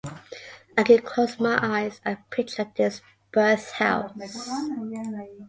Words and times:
I 0.75 0.81
can 0.81 1.03
close 1.03 1.39
my 1.39 1.59
eyes 1.61 2.01
and 2.03 2.17
picture 2.31 2.65
his 2.75 3.03
birth 3.31 3.69
house. 3.73 4.19